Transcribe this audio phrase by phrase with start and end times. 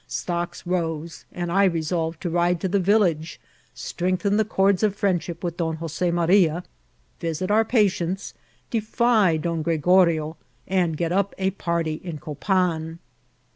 [0.07, 3.39] Stocks rose, and I resolved to ride to the village,
[3.75, 6.63] strengthen the cords of friendship with Don Jose Maria,
[7.19, 8.33] visit our patients,
[8.71, 10.37] defy Don Gregorio,
[10.67, 12.97] and get up a party in Copan.